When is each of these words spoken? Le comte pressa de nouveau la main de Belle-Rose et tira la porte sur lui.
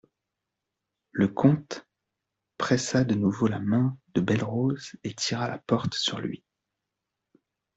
Le 1.11 1.27
comte 1.27 1.85
pressa 2.57 3.03
de 3.03 3.13
nouveau 3.13 3.45
la 3.45 3.59
main 3.59 3.95
de 4.15 4.21
Belle-Rose 4.21 4.95
et 5.03 5.13
tira 5.13 5.47
la 5.47 5.59
porte 5.59 5.93
sur 5.93 6.17
lui. 6.19 6.43